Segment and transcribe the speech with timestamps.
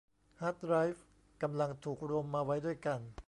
[0.39, 1.05] ฮาร์ดไดรฟ์
[1.41, 2.99] กำลังถูกรวมมาไว้ด้วยกัน